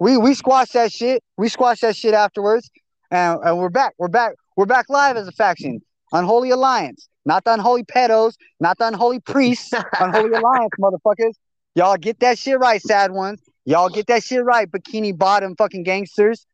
we 0.00 0.16
we 0.16 0.34
squashed 0.34 0.72
that 0.72 0.92
shit. 0.92 1.22
We 1.36 1.48
squashed 1.48 1.82
that 1.82 1.96
shit 1.96 2.14
afterwards, 2.14 2.68
and, 3.10 3.38
and 3.44 3.58
we're 3.58 3.70
back. 3.70 3.94
We're 3.98 4.08
back. 4.08 4.32
We're 4.56 4.66
back 4.66 4.86
live 4.88 5.16
as 5.16 5.28
a 5.28 5.32
faction. 5.32 5.80
Unholy 6.12 6.50
Alliance, 6.50 7.08
not 7.24 7.44
the 7.44 7.54
unholy 7.54 7.84
pedos, 7.84 8.34
not 8.58 8.78
the 8.78 8.88
unholy 8.88 9.20
priests. 9.20 9.72
unholy 10.00 10.32
Alliance, 10.32 10.72
motherfuckers. 10.80 11.34
Y'all 11.76 11.96
get 11.96 12.18
that 12.20 12.36
shit 12.36 12.58
right, 12.58 12.82
sad 12.82 13.12
ones. 13.12 13.40
Y'all 13.64 13.88
get 13.88 14.06
that 14.06 14.22
shit 14.22 14.44
right, 14.44 14.70
bikini 14.70 15.16
bottom 15.16 15.54
fucking 15.56 15.82
gangsters. 15.82 16.46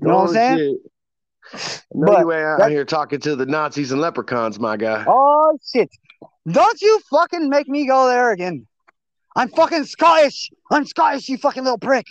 You 0.00 0.08
know 0.08 0.12
oh, 0.12 0.16
what 0.16 0.28
I'm 0.28 0.34
saying? 0.34 0.58
Shit. 0.58 1.82
No, 1.94 2.24
but, 2.24 2.34
out 2.34 2.70
here 2.70 2.84
talking 2.84 3.20
to 3.20 3.36
the 3.36 3.46
Nazis 3.46 3.92
and 3.92 4.00
leprechauns, 4.00 4.58
my 4.58 4.76
guy. 4.76 5.04
Oh 5.06 5.58
shit! 5.72 5.90
Don't 6.50 6.80
you 6.82 7.00
fucking 7.10 7.48
make 7.48 7.68
me 7.68 7.86
go 7.86 8.08
there 8.08 8.32
again. 8.32 8.66
I'm 9.36 9.48
fucking 9.50 9.84
Scottish. 9.84 10.50
I'm 10.70 10.86
Scottish, 10.86 11.28
you 11.28 11.36
fucking 11.36 11.62
little 11.62 11.78
prick. 11.78 12.06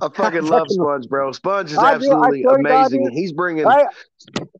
I 0.00 0.08
fucking 0.14 0.44
love 0.44 0.66
Sponge, 0.68 1.08
bro. 1.08 1.32
Sponge 1.32 1.72
is 1.72 1.78
absolutely 1.78 2.44
amazing. 2.44 3.04
God, 3.04 3.12
He's 3.12 3.32
bringing. 3.32 3.66
I, 3.66 3.86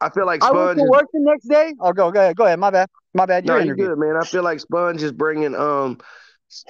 I, 0.00 0.11
feel 0.11 0.26
like 0.26 0.42
Sponge. 0.42 0.56
I 0.56 0.66
went 0.66 0.78
to 0.78 0.85
work 0.85 1.06
the 1.12 1.20
next 1.20 1.47
day. 1.47 1.75
Oh, 1.80 1.92
go, 1.92 2.11
go 2.11 2.20
ahead, 2.20 2.37
go 2.37 2.44
ahead. 2.47 2.58
My 2.58 2.70
bad, 2.70 2.88
my 3.14 3.26
bad. 3.26 3.47
You're 3.47 3.64
no, 3.64 3.75
good, 3.75 3.99
man. 3.99 4.16
I 4.16 4.25
feel 4.25 4.42
like 4.42 4.61
Sponge 4.61 5.02
is 5.02 5.12
bringing. 5.12 5.54
Um, 5.54 5.99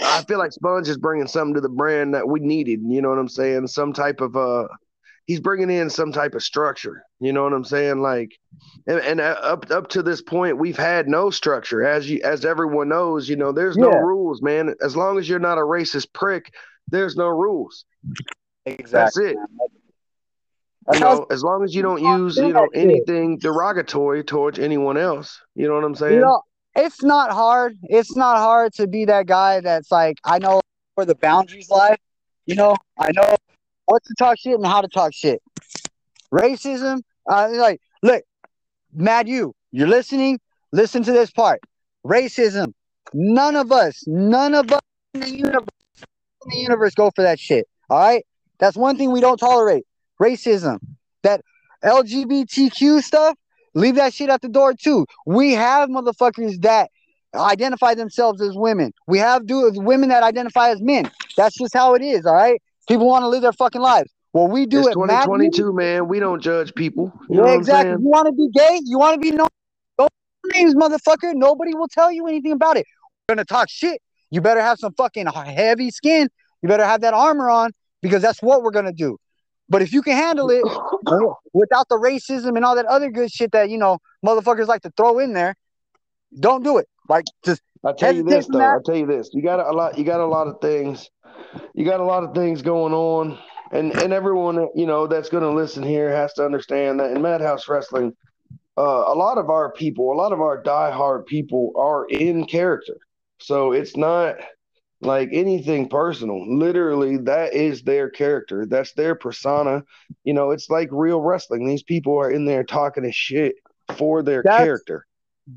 I 0.01 0.23
feel 0.25 0.39
like 0.39 0.53
Sponge 0.53 0.89
is 0.89 0.99
bringing 0.99 1.29
something 1.29 1.55
to 1.55 1.61
the 1.61 1.69
brand 1.69 2.15
that 2.15 2.29
we 2.29 2.41
needed. 2.41 2.81
You 2.83 3.01
know 3.01 3.11
what 3.11 3.19
I'm 3.19 3.29
saying? 3.29 3.69
Some 3.69 3.93
type 3.93 4.21
of 4.21 4.37
uh, 4.37 4.67
he's 5.27 5.41
bringing 5.41 5.71
in 5.71 5.89
some 5.89 6.11
type 6.11 6.35
of 6.35 6.43
structure. 6.43 7.05
You 7.21 7.33
know 7.33 7.45
what 7.45 7.53
I'm 7.53 7.65
saying? 7.65 8.01
Like, 8.01 8.37
and, 8.89 8.99
and 9.01 9.21
uh, 9.21 9.39
up 9.41 9.71
up 9.71 9.89
to 9.91 10.03
this 10.03 10.21
point, 10.21 10.59
we've 10.59 10.77
had 10.77 11.07
no 11.07 11.31
structure. 11.31 11.85
As 11.85 12.11
you 12.11 12.21
as 12.25 12.45
everyone 12.45 12.89
knows, 12.89 13.29
you 13.29 13.37
know, 13.37 13.53
there's 13.53 13.77
yeah. 13.77 13.85
no 13.85 13.91
rules, 13.91 14.43
man. 14.43 14.75
As 14.83 14.97
long 14.97 15.19
as 15.19 15.29
you're 15.29 15.39
not 15.39 15.59
a 15.59 15.63
racist 15.63 16.13
prick, 16.13 16.53
there's 16.89 17.17
no 17.17 17.29
rules. 17.29 17.85
Exactly. 18.67 19.35
That's 19.35 19.35
it. 19.35 19.37
you 20.95 21.01
know, 21.01 21.27
as 21.31 21.45
long 21.45 21.63
as 21.63 21.75
you 21.75 21.83
don't 21.83 22.03
use, 22.03 22.37
you 22.37 22.53
know, 22.53 22.69
anything 22.75 23.39
derogatory 23.39 24.25
towards 24.25 24.59
anyone 24.59 24.97
else. 24.97 25.41
You 25.55 25.69
know 25.69 25.75
what 25.75 25.85
I'm 25.85 25.95
saying? 25.95 26.15
You 26.15 26.21
know, 26.21 26.43
it's 26.79 27.03
not 27.03 27.33
hard. 27.33 27.77
It's 27.85 28.17
not 28.17 28.39
hard 28.39 28.73
to 28.75 28.87
be 28.87 29.05
that 29.07 29.27
guy 29.27 29.61
that's 29.61 29.91
like, 29.91 30.19
I 30.25 30.39
know 30.39 30.61
where 30.95 31.07
the 31.07 31.15
boundaries 31.15 31.71
lie. 31.71 31.97
You 32.47 32.55
know, 32.55 32.77
I 32.99 33.11
know 33.13 33.37
what 33.87 34.03
to 34.05 34.15
talk 34.19 34.39
shit 34.39 34.55
and 34.55 34.67
how 34.67 34.81
to 34.81 34.89
talk 34.89 35.13
shit. 35.13 35.43
Racism, 36.33 37.03
uh, 37.29 37.49
like, 37.53 37.81
look, 38.03 38.23
Mad 38.95 39.29
you, 39.29 39.55
you're 39.71 39.89
listening. 39.89 40.41
Listen 40.73 41.03
to 41.03 41.13
this 41.13 41.31
part. 41.31 41.61
Racism. 42.07 42.73
None 43.13 43.57
of 43.57 43.73
us, 43.73 44.05
none 44.07 44.55
of 44.55 44.71
us 44.73 44.81
in 45.15 45.21
the 45.21 45.31
universe, 45.31 45.67
in 46.45 46.51
the 46.51 46.57
universe 46.57 46.95
go 46.95 47.11
for 47.15 47.23
that 47.23 47.39
shit. 47.39 47.67
All 47.91 47.99
right. 47.99 48.25
That's 48.59 48.77
one 48.77 48.97
thing 48.97 49.13
we 49.13 49.21
don't 49.21 49.39
tolerate. 49.39 49.85
Racism. 50.21 50.79
That 51.23 51.43
LGBTQ 51.85 53.03
stuff. 53.03 53.37
Leave 53.79 53.95
that 53.95 54.13
shit 54.13 54.29
at 54.29 54.43
the 54.43 54.49
door 54.49 54.75
too. 54.75 55.07
We 55.25 55.53
have 55.55 55.89
motherfuckers 55.89 56.61
that 56.63 56.91
identify 57.35 57.95
themselves 57.95 58.41
as 58.43 58.57
women. 58.57 58.93
We 59.07 59.19
have 59.19 59.47
do 59.47 59.71
women 59.75 60.09
that 60.09 60.23
identify 60.23 60.71
as 60.71 60.81
men. 60.81 61.11
That's 61.37 61.57
just 61.57 61.75
how 61.75 61.95
it 61.95 62.03
is. 62.03 62.27
All 62.27 62.35
right. 62.35 62.61
People 62.89 63.07
want 63.07 63.23
to 63.23 63.29
live 63.29 63.43
their 63.43 63.53
fucking 63.53 63.81
lives. 63.81 64.11
Well, 64.33 64.49
we 64.49 64.67
do 64.67 64.81
it's 64.81 64.89
it. 64.89 64.93
2022, 64.95 65.73
man. 65.73 66.09
We 66.09 66.21
don't 66.21 66.41
judge 66.41 66.75
people. 66.75 67.13
You 67.31 67.45
yeah, 67.45 67.55
exactly. 67.55 68.03
You 68.03 68.09
want 68.09 68.27
to 68.27 68.33
be 68.33 68.49
gay? 68.53 68.81
You 68.85 68.99
want 68.99 69.15
to 69.15 69.21
be 69.21 69.31
known? 69.31 69.49
names, 70.55 70.75
motherfucker. 70.75 71.35
Nobody 71.35 71.75
will 71.75 71.89
tell 71.89 72.11
you 72.11 72.27
anything 72.27 72.53
about 72.53 72.77
it. 72.77 72.87
We're 73.29 73.35
gonna 73.35 73.45
talk 73.45 73.69
shit. 73.69 74.01
You 74.31 74.41
better 74.41 74.61
have 74.61 74.79
some 74.79 74.93
fucking 74.95 75.27
heavy 75.27 75.91
skin. 75.91 76.29
You 76.63 76.69
better 76.69 76.85
have 76.85 77.03
that 77.03 77.15
armor 77.15 77.51
on 77.51 77.73
because 78.03 78.23
that's 78.23 78.43
what 78.43 78.63
we're 78.63 78.71
gonna 78.71 78.93
do. 78.93 79.19
But 79.69 79.83
if 79.83 79.93
you 79.93 80.03
can 80.03 80.15
handle 80.17 80.51
it 80.51 80.63
without 81.53 81.89
the 81.89 81.97
racism 81.97 82.57
and 82.57 82.65
all 82.65 82.77
that 82.77 82.87
other 82.87 83.11
good 83.11 83.31
shit 83.31 83.53
that 83.53 83.71
you 83.71 83.79
know 83.79 83.99
motherfuckers 84.25 84.67
like 84.67 84.83
to 84.83 84.93
throw 84.97 85.19
in 85.19 85.33
there, 85.33 85.55
don't 86.39 86.65
do 86.65 86.79
it. 86.79 86.89
Like 87.09 87.27
just 87.45 87.63
I'll 87.85 87.95
tell 87.95 88.15
you 88.15 88.23
this 88.23 88.47
though. 88.47 88.61
I'll 88.61 88.83
tell 88.83 88.97
you 88.97 89.07
this. 89.07 89.31
You 89.33 89.43
got 89.43 89.61
a 89.61 89.73
lot. 89.73 89.99
You 89.99 90.05
got 90.05 90.21
a 90.21 90.27
lot 90.27 90.47
of 90.47 90.61
things. 90.61 91.09
You 91.75 91.85
got 91.85 92.01
a 92.01 92.05
lot 92.05 92.25
of 92.25 92.35
things 92.35 92.63
going 92.63 92.93
on, 92.93 93.39
and 93.73 93.93
and 94.03 94.13
everyone 94.13 94.69
you 94.75 94.87
know 94.87 95.07
that's 95.07 95.29
going 95.29 95.45
to 95.45 95.51
listen 95.51 95.83
here 95.83 96.11
has 96.11 96.33
to 96.35 96.45
understand 96.45 97.01
that 97.01 97.13
in 97.13 97.23
Madhouse 97.23 97.69
Wrestling, 97.69 98.15
uh, 98.77 99.05
a 99.07 99.15
lot 99.15 99.39
of 99.39 99.51
our 99.51 99.73
people, 99.73 100.13
a 100.13 100.15
lot 100.15 100.33
of 100.33 100.41
our 100.41 100.63
diehard 100.63 101.27
people 101.27 101.73
are 101.77 102.07
in 102.07 102.47
character. 102.47 102.97
So 103.41 103.73
it's 103.73 103.97
not 103.97 104.37
like 105.01 105.31
anything 105.33 105.89
personal. 105.89 106.45
Literally, 106.59 107.19
that 107.19 107.55
is 107.55 107.83
their 107.83 108.11
character. 108.11 108.67
That's 108.67 108.93
their 108.93 109.15
persona. 109.15 109.85
You 110.25 110.35
know, 110.35 110.51
it's 110.51 110.69
like 110.69 110.89
real 110.91 111.21
wrestling. 111.21 111.67
These 111.67 111.83
people 111.83 112.19
are 112.19 112.31
in 112.31 112.45
there 112.45 112.65
talking 112.65 113.05
a 113.05 113.13
shit 113.13 113.57
for 113.97 114.23
their 114.23 114.43
that's, 114.43 114.59
character. 114.59 115.07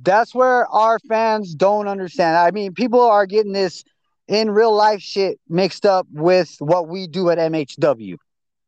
That's 0.04 0.34
where 0.36 0.68
our 0.68 1.00
fans 1.08 1.56
don't 1.56 1.88
understand. 1.88 2.38
I 2.38 2.52
mean, 2.52 2.74
people 2.74 3.02
are 3.02 3.26
getting 3.26 3.54
this 3.54 3.84
in 4.28 4.52
real 4.52 4.74
life 4.74 5.02
shit 5.02 5.40
mixed 5.50 5.86
up 5.86 6.08
with 6.12 6.56
what 6.60 6.88
we 6.88 7.08
do 7.08 7.30
at 7.30 7.38
MHW. 7.38 8.16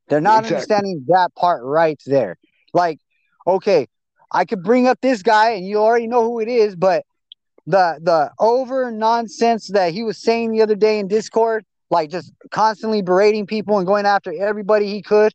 They're 0.09 0.19
not 0.19 0.43
exactly. 0.43 0.55
understanding 0.55 1.05
that 1.07 1.33
part 1.35 1.63
right 1.63 2.01
there. 2.05 2.37
Like, 2.73 2.99
okay, 3.47 3.87
I 4.31 4.45
could 4.45 4.63
bring 4.63 4.87
up 4.87 4.99
this 5.01 5.21
guy 5.21 5.51
and 5.51 5.65
you 5.65 5.77
already 5.77 6.07
know 6.07 6.23
who 6.23 6.39
it 6.39 6.49
is, 6.49 6.75
but 6.75 7.05
the 7.65 7.99
the 8.01 8.31
over 8.39 8.91
nonsense 8.91 9.67
that 9.69 9.93
he 9.93 10.03
was 10.03 10.17
saying 10.17 10.51
the 10.51 10.61
other 10.61 10.75
day 10.75 10.99
in 10.99 11.07
Discord, 11.07 11.65
like 11.89 12.09
just 12.09 12.31
constantly 12.51 13.01
berating 13.01 13.45
people 13.45 13.77
and 13.77 13.87
going 13.87 14.05
after 14.05 14.33
everybody 14.33 14.87
he 14.87 15.01
could, 15.01 15.33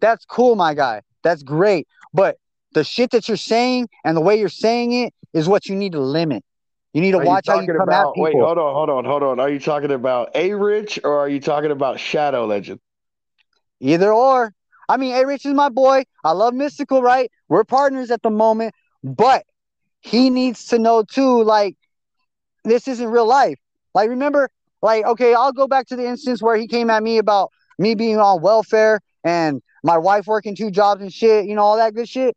that's 0.00 0.24
cool, 0.24 0.56
my 0.56 0.74
guy. 0.74 1.02
That's 1.22 1.42
great. 1.42 1.88
But 2.12 2.38
the 2.72 2.84
shit 2.84 3.10
that 3.10 3.28
you're 3.28 3.36
saying 3.36 3.88
and 4.04 4.16
the 4.16 4.20
way 4.20 4.38
you're 4.38 4.48
saying 4.48 4.92
it 4.92 5.14
is 5.32 5.48
what 5.48 5.66
you 5.66 5.74
need 5.74 5.92
to 5.92 6.00
limit. 6.00 6.44
You 6.92 7.02
need 7.02 7.12
to 7.12 7.18
are 7.18 7.24
watch 7.24 7.46
how 7.46 7.60
you 7.60 7.66
come 7.66 7.80
about, 7.82 8.08
at 8.08 8.14
people. 8.14 8.22
Wait, 8.22 8.34
hold 8.34 8.58
on, 8.58 8.74
hold 8.74 8.90
on, 8.90 9.04
hold 9.04 9.22
on. 9.22 9.40
Are 9.40 9.50
you 9.50 9.58
talking 9.58 9.90
about 9.90 10.30
A 10.34 10.54
Rich 10.54 11.00
or 11.04 11.18
are 11.18 11.28
you 11.28 11.40
talking 11.40 11.70
about 11.70 12.00
Shadow 12.00 12.46
Legend? 12.46 12.80
Either 13.80 14.12
or. 14.12 14.54
I 14.88 14.96
mean, 14.96 15.14
A 15.14 15.26
Rich 15.26 15.44
is 15.44 15.52
my 15.52 15.68
boy. 15.68 16.04
I 16.24 16.32
love 16.32 16.54
Mystical, 16.54 17.02
right? 17.02 17.30
We're 17.48 17.64
partners 17.64 18.10
at 18.10 18.22
the 18.22 18.30
moment, 18.30 18.74
but 19.02 19.44
he 20.06 20.30
needs 20.30 20.66
to 20.66 20.78
know 20.78 21.02
too, 21.02 21.42
like, 21.42 21.76
this 22.64 22.86
isn't 22.86 23.08
real 23.08 23.26
life. 23.26 23.58
Like, 23.92 24.08
remember, 24.08 24.48
like, 24.80 25.04
okay, 25.04 25.34
I'll 25.34 25.52
go 25.52 25.66
back 25.66 25.88
to 25.88 25.96
the 25.96 26.06
instance 26.06 26.40
where 26.40 26.56
he 26.56 26.68
came 26.68 26.90
at 26.90 27.02
me 27.02 27.18
about 27.18 27.50
me 27.76 27.96
being 27.96 28.18
on 28.18 28.40
welfare 28.40 29.00
and 29.24 29.60
my 29.82 29.98
wife 29.98 30.28
working 30.28 30.54
two 30.54 30.70
jobs 30.70 31.02
and 31.02 31.12
shit, 31.12 31.46
you 31.46 31.56
know, 31.56 31.62
all 31.62 31.76
that 31.76 31.94
good 31.94 32.08
shit. 32.08 32.36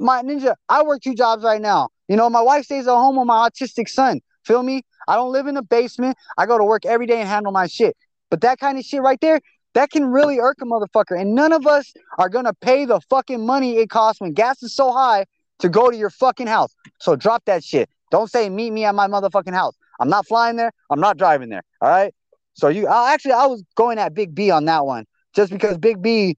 My 0.00 0.22
ninja, 0.22 0.54
I 0.68 0.82
work 0.82 1.00
two 1.00 1.14
jobs 1.14 1.44
right 1.44 1.60
now. 1.60 1.90
You 2.08 2.16
know, 2.16 2.28
my 2.28 2.42
wife 2.42 2.64
stays 2.64 2.88
at 2.88 2.94
home 2.94 3.16
with 3.16 3.28
my 3.28 3.48
autistic 3.48 3.88
son. 3.88 4.20
Feel 4.44 4.64
me? 4.64 4.82
I 5.06 5.14
don't 5.14 5.30
live 5.30 5.46
in 5.46 5.56
a 5.56 5.62
basement. 5.62 6.16
I 6.36 6.46
go 6.46 6.58
to 6.58 6.64
work 6.64 6.84
every 6.84 7.06
day 7.06 7.20
and 7.20 7.28
handle 7.28 7.52
my 7.52 7.68
shit. 7.68 7.96
But 8.28 8.40
that 8.40 8.58
kind 8.58 8.76
of 8.76 8.84
shit 8.84 9.02
right 9.02 9.20
there, 9.20 9.40
that 9.74 9.90
can 9.90 10.06
really 10.06 10.40
irk 10.40 10.56
a 10.60 10.64
motherfucker. 10.64 11.20
And 11.20 11.36
none 11.36 11.52
of 11.52 11.64
us 11.64 11.92
are 12.18 12.28
gonna 12.28 12.54
pay 12.54 12.86
the 12.86 13.00
fucking 13.08 13.46
money 13.46 13.76
it 13.76 13.88
costs 13.88 14.20
when 14.20 14.32
gas 14.32 14.62
is 14.64 14.74
so 14.74 14.90
high 14.90 15.26
to 15.60 15.68
go 15.68 15.90
to 15.90 15.96
your 15.96 16.10
fucking 16.10 16.46
house. 16.46 16.74
So 17.00 17.16
drop 17.16 17.44
that 17.46 17.64
shit. 17.64 17.90
Don't 18.10 18.30
say 18.30 18.48
meet 18.48 18.72
me 18.72 18.84
at 18.84 18.94
my 18.94 19.06
motherfucking 19.06 19.54
house. 19.54 19.74
I'm 20.00 20.08
not 20.08 20.26
flying 20.26 20.56
there. 20.56 20.72
I'm 20.90 21.00
not 21.00 21.16
driving 21.16 21.48
there. 21.48 21.62
All 21.80 21.88
right. 21.88 22.14
So 22.54 22.68
you 22.68 22.86
I, 22.86 23.12
actually 23.12 23.32
I 23.32 23.46
was 23.46 23.62
going 23.74 23.98
at 23.98 24.14
Big 24.14 24.34
B 24.34 24.50
on 24.50 24.64
that 24.64 24.84
one 24.86 25.04
just 25.34 25.52
because 25.52 25.78
Big 25.78 26.02
B 26.02 26.36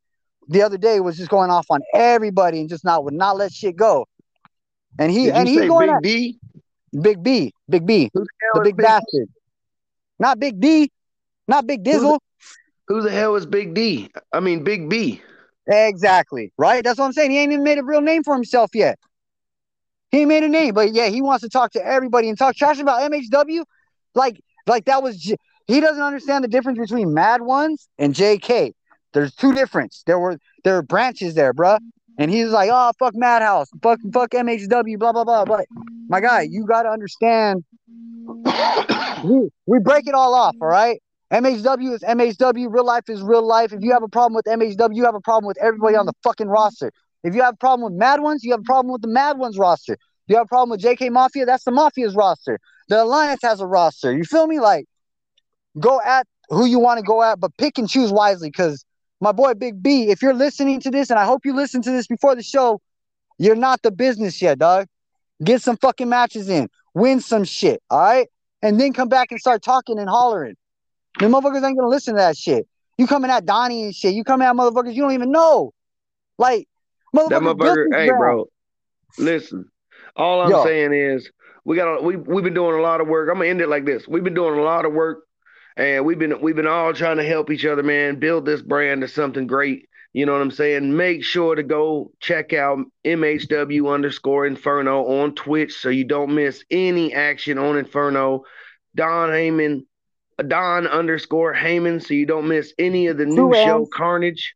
the 0.48 0.62
other 0.62 0.76
day 0.76 1.00
was 1.00 1.16
just 1.16 1.30
going 1.30 1.50
off 1.50 1.66
on 1.70 1.80
everybody 1.94 2.60
and 2.60 2.68
just 2.68 2.84
not 2.84 3.04
would 3.04 3.14
not 3.14 3.36
let 3.36 3.52
shit 3.52 3.76
go. 3.76 4.06
And 4.98 5.12
he 5.12 5.26
Did 5.26 5.34
and 5.34 5.48
he's 5.48 5.68
going 5.68 5.86
Big 5.86 5.96
at, 5.96 6.02
D. 6.02 6.38
Big 7.00 7.22
B, 7.22 7.54
Big 7.68 7.86
B, 7.86 8.10
the, 8.12 8.26
the 8.54 8.60
big, 8.60 8.76
big 8.76 8.84
bastard. 8.84 9.28
Not 10.18 10.40
Big 10.40 10.60
D, 10.60 10.90
not 11.46 11.66
Big 11.66 11.84
Dizzle. 11.84 12.18
Who 12.88 13.00
the 13.00 13.10
hell 13.10 13.36
is 13.36 13.46
Big 13.46 13.74
D? 13.74 14.10
I 14.32 14.40
mean, 14.40 14.64
Big 14.64 14.88
B. 14.88 15.22
Exactly. 15.68 16.52
Right? 16.58 16.82
That's 16.82 16.98
what 16.98 17.06
I'm 17.06 17.12
saying. 17.12 17.30
He 17.30 17.38
ain't 17.38 17.52
even 17.52 17.62
made 17.62 17.78
a 17.78 17.84
real 17.84 18.00
name 18.00 18.24
for 18.24 18.34
himself 18.34 18.74
yet. 18.74 18.98
He 20.10 20.24
made 20.24 20.42
a 20.42 20.48
name, 20.48 20.74
but 20.74 20.92
yeah, 20.92 21.06
he 21.06 21.22
wants 21.22 21.42
to 21.42 21.48
talk 21.48 21.72
to 21.72 21.84
everybody 21.84 22.28
and 22.28 22.36
talk 22.36 22.56
trash 22.56 22.80
about 22.80 23.10
MHW. 23.10 23.64
Like, 24.14 24.40
like 24.66 24.86
that 24.86 25.02
was 25.02 25.32
he 25.66 25.80
doesn't 25.80 26.02
understand 26.02 26.42
the 26.42 26.48
difference 26.48 26.78
between 26.78 27.14
Mad 27.14 27.42
Ones 27.42 27.88
and 27.98 28.12
JK. 28.14 28.72
There's 29.12 29.34
two 29.34 29.54
difference. 29.54 30.02
There 30.06 30.18
were 30.18 30.38
there 30.64 30.74
were 30.74 30.82
branches 30.82 31.34
there, 31.34 31.54
bruh. 31.54 31.78
And 32.18 32.30
he's 32.30 32.50
like, 32.50 32.70
oh 32.72 32.92
fuck 32.98 33.14
Madhouse, 33.14 33.68
fuck 33.82 34.00
fuck 34.12 34.30
MHW, 34.30 34.98
blah 34.98 35.12
blah 35.12 35.24
blah. 35.24 35.44
But 35.44 35.66
my 36.08 36.20
guy, 36.20 36.42
you 36.42 36.66
gotta 36.66 36.88
understand. 36.88 37.64
we, 39.24 39.48
we 39.66 39.78
break 39.78 40.06
it 40.06 40.14
all 40.14 40.34
off, 40.34 40.56
all 40.60 40.68
right? 40.68 41.00
MHW 41.32 41.94
is 41.94 42.02
MHW. 42.02 42.72
Real 42.72 42.84
life 42.84 43.08
is 43.08 43.22
real 43.22 43.46
life. 43.46 43.72
If 43.72 43.82
you 43.82 43.92
have 43.92 44.02
a 44.02 44.08
problem 44.08 44.34
with 44.34 44.46
MHW, 44.46 44.94
you 44.94 45.04
have 45.04 45.14
a 45.14 45.20
problem 45.20 45.46
with 45.46 45.58
everybody 45.58 45.96
on 45.96 46.06
the 46.06 46.12
fucking 46.24 46.48
roster. 46.48 46.92
If 47.22 47.34
you 47.34 47.42
have 47.42 47.54
a 47.54 47.56
problem 47.56 47.92
with 47.92 47.98
Mad 47.98 48.20
Ones, 48.20 48.44
you 48.44 48.52
have 48.52 48.60
a 48.60 48.64
problem 48.64 48.92
with 48.92 49.02
the 49.02 49.08
Mad 49.08 49.38
Ones 49.38 49.58
roster. 49.58 49.94
If 49.94 49.98
you 50.28 50.36
have 50.36 50.46
a 50.46 50.48
problem 50.48 50.70
with 50.70 50.80
JK 50.80 51.10
Mafia, 51.10 51.44
that's 51.44 51.64
the 51.64 51.70
Mafia's 51.70 52.14
roster. 52.14 52.58
The 52.88 53.02
Alliance 53.02 53.40
has 53.42 53.60
a 53.60 53.66
roster. 53.66 54.16
You 54.16 54.24
feel 54.24 54.46
me? 54.46 54.58
Like, 54.58 54.86
go 55.78 56.00
at 56.00 56.26
who 56.48 56.64
you 56.64 56.78
want 56.78 56.98
to 56.98 57.04
go 57.04 57.22
at, 57.22 57.38
but 57.40 57.56
pick 57.58 57.78
and 57.78 57.88
choose 57.88 58.10
wisely. 58.10 58.48
Because 58.48 58.84
my 59.20 59.32
boy 59.32 59.54
Big 59.54 59.82
B, 59.82 60.10
if 60.10 60.22
you're 60.22 60.34
listening 60.34 60.80
to 60.80 60.90
this, 60.90 61.10
and 61.10 61.18
I 61.18 61.24
hope 61.24 61.44
you 61.44 61.54
listen 61.54 61.82
to 61.82 61.90
this 61.90 62.06
before 62.06 62.34
the 62.34 62.42
show, 62.42 62.80
you're 63.38 63.56
not 63.56 63.82
the 63.82 63.90
business 63.90 64.40
yet, 64.40 64.58
dog. 64.58 64.86
Get 65.42 65.62
some 65.62 65.76
fucking 65.76 66.08
matches 66.08 66.48
in, 66.48 66.68
win 66.94 67.20
some 67.20 67.44
shit, 67.44 67.82
all 67.90 68.00
right, 68.00 68.28
and 68.62 68.78
then 68.78 68.92
come 68.92 69.08
back 69.08 69.30
and 69.30 69.40
start 69.40 69.62
talking 69.62 69.98
and 69.98 70.08
hollering. 70.08 70.54
The 71.18 71.26
motherfuckers 71.26 71.66
ain't 71.66 71.78
gonna 71.78 71.88
listen 71.88 72.14
to 72.14 72.18
that 72.18 72.36
shit. 72.36 72.66
You 72.98 73.06
coming 73.06 73.30
at 73.30 73.46
Donnie 73.46 73.84
and 73.84 73.94
shit. 73.94 74.14
You 74.14 74.24
coming 74.24 74.46
at 74.46 74.54
motherfuckers 74.54 74.94
you 74.94 75.02
don't 75.02 75.12
even 75.12 75.30
know. 75.30 75.72
Like. 76.38 76.66
That 77.12 77.42
motherfucker, 77.42 77.86
hey, 77.92 78.08
bro. 78.08 78.46
Listen, 79.18 79.68
all 80.16 80.42
I'm 80.42 80.50
Yo. 80.50 80.64
saying 80.64 80.92
is 80.92 81.30
we 81.64 81.76
got 81.76 82.02
we 82.02 82.16
we've 82.16 82.44
been 82.44 82.54
doing 82.54 82.78
a 82.78 82.82
lot 82.82 83.00
of 83.00 83.08
work. 83.08 83.28
I'm 83.30 83.36
gonna 83.38 83.48
end 83.48 83.60
it 83.60 83.68
like 83.68 83.84
this. 83.84 84.06
We've 84.06 84.24
been 84.24 84.34
doing 84.34 84.58
a 84.58 84.62
lot 84.62 84.84
of 84.84 84.92
work, 84.92 85.24
and 85.76 86.04
we've 86.04 86.18
been 86.18 86.40
we've 86.40 86.56
been 86.56 86.66
all 86.66 86.92
trying 86.92 87.16
to 87.18 87.24
help 87.24 87.50
each 87.50 87.64
other, 87.64 87.82
man, 87.82 88.18
build 88.18 88.46
this 88.46 88.62
brand 88.62 89.00
to 89.02 89.08
something 89.08 89.46
great. 89.46 89.88
You 90.12 90.26
know 90.26 90.32
what 90.32 90.42
I'm 90.42 90.50
saying? 90.50 90.96
Make 90.96 91.22
sure 91.22 91.54
to 91.54 91.62
go 91.62 92.10
check 92.18 92.52
out 92.52 92.78
MHW 93.04 93.92
underscore 93.92 94.46
Inferno 94.46 95.04
on 95.06 95.34
Twitch 95.36 95.74
so 95.74 95.88
you 95.88 96.04
don't 96.04 96.34
miss 96.34 96.64
any 96.70 97.14
action 97.14 97.58
on 97.58 97.78
Inferno. 97.78 98.42
Don 98.96 99.28
Heyman 99.28 99.82
Don 100.48 100.86
underscore 100.86 101.54
Heyman 101.54 102.04
so 102.04 102.14
you 102.14 102.26
don't 102.26 102.48
miss 102.48 102.72
any 102.78 103.06
of 103.06 103.18
the 103.18 103.24
Two 103.24 103.34
new 103.34 103.54
show 103.54 103.86
Carnage. 103.92 104.54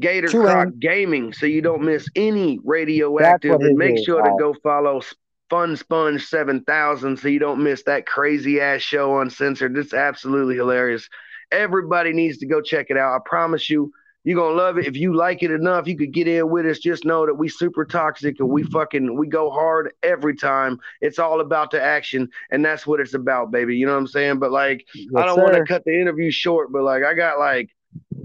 Gator 0.00 0.28
Two 0.28 0.42
Croc 0.42 0.68
Gaming 0.78 1.32
so 1.32 1.46
you 1.46 1.60
don't 1.60 1.82
miss 1.82 2.08
any 2.14 2.60
radioactive. 2.64 3.60
And 3.60 3.76
make 3.76 3.98
is. 3.98 4.04
sure 4.04 4.22
to 4.22 4.34
go 4.38 4.54
follow 4.62 5.02
Fun 5.50 5.76
Sponge 5.76 6.24
7000 6.24 7.18
so 7.18 7.28
you 7.28 7.38
don't 7.38 7.62
miss 7.62 7.82
that 7.84 8.06
crazy 8.06 8.60
ass 8.60 8.82
show 8.82 9.20
uncensored. 9.20 9.76
It's 9.76 9.94
absolutely 9.94 10.56
hilarious. 10.56 11.08
Everybody 11.50 12.12
needs 12.12 12.38
to 12.38 12.46
go 12.46 12.60
check 12.60 12.86
it 12.90 12.98
out. 12.98 13.16
I 13.16 13.18
promise 13.24 13.70
you, 13.70 13.90
you're 14.24 14.36
gonna 14.36 14.56
love 14.56 14.76
it. 14.76 14.86
If 14.86 14.96
you 14.96 15.14
like 15.14 15.42
it 15.42 15.50
enough, 15.50 15.86
you 15.86 15.96
could 15.96 16.12
get 16.12 16.28
in 16.28 16.50
with 16.50 16.66
us. 16.66 16.80
Just 16.80 17.06
know 17.06 17.24
that 17.24 17.34
we 17.34 17.48
super 17.48 17.86
toxic 17.86 18.40
and 18.40 18.48
we 18.50 18.62
fucking 18.64 19.16
we 19.16 19.26
go 19.26 19.48
hard 19.48 19.94
every 20.02 20.36
time. 20.36 20.78
It's 21.00 21.18
all 21.18 21.40
about 21.40 21.70
the 21.70 21.82
action, 21.82 22.28
and 22.50 22.62
that's 22.62 22.86
what 22.86 23.00
it's 23.00 23.14
about, 23.14 23.50
baby. 23.50 23.76
You 23.76 23.86
know 23.86 23.92
what 23.92 24.00
I'm 24.00 24.06
saying? 24.06 24.38
But 24.38 24.52
like, 24.52 24.84
yes, 24.94 25.08
I 25.16 25.24
don't 25.24 25.40
want 25.40 25.54
to 25.54 25.64
cut 25.64 25.84
the 25.84 25.98
interview 25.98 26.30
short, 26.30 26.70
but 26.70 26.82
like, 26.82 27.04
I 27.04 27.14
got 27.14 27.38
like 27.38 27.70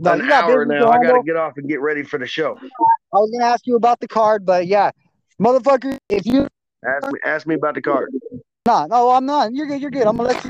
an 0.05 0.31
hour 0.31 0.65
now. 0.65 0.89
I 0.89 1.01
got 1.01 1.17
to 1.17 1.23
get 1.23 1.35
off 1.35 1.53
and 1.57 1.67
get 1.67 1.81
ready 1.81 2.03
for 2.03 2.17
the 2.17 2.27
show. 2.27 2.57
I 3.13 3.17
was 3.17 3.29
gonna 3.31 3.45
ask 3.45 3.67
you 3.67 3.75
about 3.75 3.99
the 3.99 4.07
card, 4.07 4.45
but 4.45 4.65
yeah, 4.65 4.91
motherfucker. 5.39 5.97
If 6.09 6.25
you 6.25 6.47
ask 6.85 7.11
me, 7.11 7.19
ask 7.23 7.47
me 7.47 7.55
about 7.55 7.75
the 7.75 7.81
card. 7.81 8.09
Nah, 8.65 8.87
no, 8.87 9.11
I'm 9.11 9.25
not. 9.25 9.53
You're 9.53 9.67
good. 9.67 9.81
You're 9.81 9.91
good. 9.91 10.07
I'm 10.07 10.17
gonna 10.17 10.29
let 10.29 10.43
you. 10.43 10.49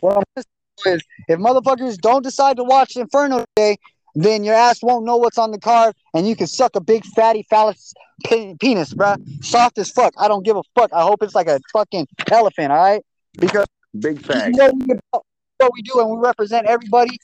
What 0.00 0.16
I'm 0.16 0.22
gonna 0.34 0.44
say 0.78 0.92
is, 0.94 1.02
if 1.28 1.38
motherfuckers 1.38 1.98
don't 1.98 2.22
decide 2.22 2.56
to 2.56 2.64
watch 2.64 2.96
Inferno 2.96 3.44
today, 3.54 3.76
then 4.14 4.42
your 4.42 4.54
ass 4.54 4.82
won't 4.82 5.04
know 5.04 5.16
what's 5.16 5.38
on 5.38 5.52
the 5.52 5.58
card, 5.58 5.94
and 6.14 6.26
you 6.26 6.34
can 6.34 6.46
suck 6.46 6.74
a 6.74 6.80
big 6.80 7.04
fatty 7.04 7.46
phallus 7.48 7.94
penis, 8.24 8.92
bruh. 8.92 9.44
Soft 9.44 9.78
as 9.78 9.90
fuck. 9.90 10.12
I 10.18 10.26
don't 10.26 10.44
give 10.44 10.56
a 10.56 10.62
fuck. 10.74 10.92
I 10.92 11.02
hope 11.02 11.22
it's 11.22 11.34
like 11.34 11.48
a 11.48 11.60
fucking 11.72 12.08
elephant. 12.30 12.72
All 12.72 12.78
right, 12.78 13.02
because 13.38 13.66
big 13.98 14.20
fact. 14.20 14.56
What 14.56 14.74
we, 14.74 14.94
what 15.58 15.72
we 15.72 15.82
do, 15.82 16.00
and 16.00 16.10
we 16.10 16.18
represent 16.18 16.66
everybody. 16.66 17.18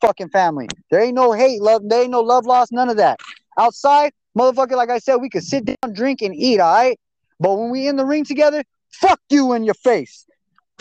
Fucking 0.00 0.30
family. 0.30 0.68
There 0.90 1.00
ain't 1.00 1.14
no 1.14 1.32
hate, 1.32 1.60
love. 1.60 1.82
There 1.84 2.02
ain't 2.02 2.10
no 2.10 2.20
love 2.20 2.46
lost. 2.46 2.72
None 2.72 2.88
of 2.88 2.96
that. 2.96 3.20
Outside, 3.58 4.12
motherfucker. 4.38 4.76
Like 4.76 4.90
I 4.90 4.98
said, 4.98 5.16
we 5.16 5.28
could 5.28 5.44
sit 5.44 5.64
down, 5.64 5.92
drink, 5.92 6.22
and 6.22 6.34
eat. 6.34 6.60
All 6.60 6.72
right. 6.72 6.98
But 7.38 7.56
when 7.56 7.70
we 7.70 7.88
in 7.88 7.96
the 7.96 8.04
ring 8.04 8.24
together, 8.24 8.62
fuck 8.90 9.20
you 9.30 9.52
in 9.52 9.64
your 9.64 9.74
face. 9.74 10.26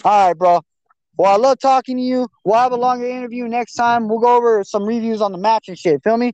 All 0.04 0.28
right, 0.28 0.38
bro. 0.38 0.62
Well, 1.18 1.34
I 1.34 1.36
love 1.36 1.60
talking 1.60 1.98
to 1.98 2.02
you. 2.02 2.30
We'll 2.46 2.58
have 2.58 2.72
a 2.72 2.78
longer 2.78 3.06
interview 3.06 3.46
next 3.48 3.74
time. 3.74 4.08
We'll 4.08 4.20
go 4.20 4.38
over 4.38 4.64
some 4.64 4.86
reviews 4.86 5.22
on 5.22 5.34
the 5.34 5.38
match 5.38 5.68
and 5.68 5.78
shit. 5.78 6.02
Feel 6.02 6.16
me? 6.16 6.32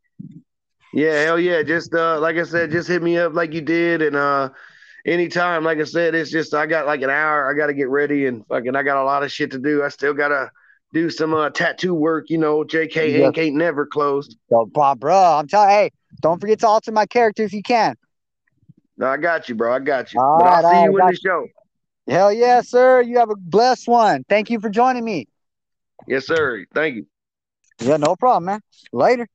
Yeah, 0.93 1.23
hell 1.23 1.39
yeah. 1.39 1.63
Just 1.63 1.93
uh 1.93 2.19
like 2.19 2.37
I 2.37 2.43
said, 2.43 2.71
just 2.71 2.87
hit 2.87 3.01
me 3.01 3.17
up 3.17 3.33
like 3.33 3.51
you 3.51 3.61
did 3.61 4.03
and 4.03 4.15
uh 4.15 4.49
anytime. 5.05 5.63
Like 5.63 5.79
I 5.79 5.85
said, 5.85 6.13
it's 6.13 6.29
just 6.29 6.53
I 6.53 6.67
got 6.67 6.85
like 6.85 7.01
an 7.01 7.09
hour. 7.09 7.51
I 7.51 7.57
gotta 7.57 7.73
get 7.73 7.89
ready 7.89 8.27
and 8.27 8.45
fucking 8.47 8.75
I 8.75 8.83
got 8.83 9.01
a 9.01 9.03
lot 9.03 9.23
of 9.23 9.31
shit 9.31 9.51
to 9.51 9.59
do. 9.59 9.83
I 9.83 9.89
still 9.89 10.13
gotta 10.13 10.51
do 10.95 11.09
some 11.09 11.33
uh, 11.33 11.49
tattoo 11.49 11.93
work, 11.93 12.29
you 12.29 12.37
know. 12.37 12.63
JK 12.63 13.19
yeah. 13.19 13.41
ain't 13.43 13.55
never 13.55 13.85
closed. 13.85 14.37
Yo, 14.49 14.65
bro, 14.65 14.95
bro, 14.95 15.13
I'm 15.13 15.47
telling 15.47 15.69
hey, 15.69 15.91
don't 16.21 16.39
forget 16.39 16.59
to 16.61 16.67
alter 16.67 16.91
my 16.93 17.05
character 17.05 17.43
if 17.43 17.53
you 17.53 17.61
can. 17.61 17.95
No, 18.97 19.07
I 19.07 19.17
got 19.17 19.49
you, 19.49 19.55
bro. 19.55 19.73
I 19.75 19.79
got 19.79 20.13
you. 20.13 20.21
All 20.21 20.37
but 20.37 20.45
right, 20.45 20.63
I'll 20.63 20.71
see 20.71 20.83
you 20.83 20.97
in 20.97 21.07
the 21.07 21.15
show. 21.17 21.47
Hell 22.07 22.31
yeah, 22.31 22.61
sir. 22.61 23.01
You 23.01 23.17
have 23.17 23.29
a 23.29 23.35
blessed 23.35 23.89
one. 23.89 24.23
Thank 24.29 24.49
you 24.49 24.61
for 24.61 24.69
joining 24.69 25.03
me. 25.03 25.27
Yes, 26.07 26.27
sir. 26.27 26.65
Thank 26.73 26.95
you. 26.95 27.07
Yeah, 27.81 27.97
no 27.97 28.15
problem, 28.15 28.45
man. 28.45 28.61
Later. 28.93 29.27